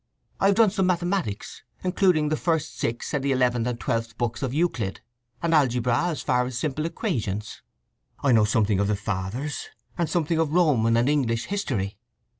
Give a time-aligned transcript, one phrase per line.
[0.39, 4.41] "I have done some mathematics, including the first six and the eleventh and twelfth books
[4.41, 4.99] of Euclid;
[5.43, 7.61] and algebra as far as simple equations.
[8.23, 9.67] "I know something of the Fathers,
[9.99, 11.99] and something of Roman and English history.